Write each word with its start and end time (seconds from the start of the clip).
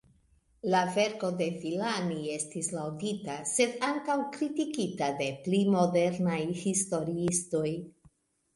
La 0.75 0.79
verko 0.93 1.27
de 1.41 1.49
Villani 1.65 2.17
estis 2.37 2.71
laŭdita, 2.77 3.37
sed 3.51 3.77
ankaŭ 3.89 4.17
kritikita 4.39 5.13
de 5.23 5.31
pli 5.47 5.63
modernaj 5.77 6.41
historiistoj. 6.67 7.67